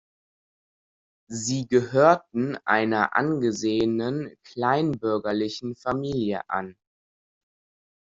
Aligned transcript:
Sie 1.29 1.67
gehörten 1.67 2.57
einer 2.65 3.15
angesehenen 3.15 4.33
kleinbürgerlichen 4.43 5.75
Familie 5.75 6.41
an. 6.49 6.75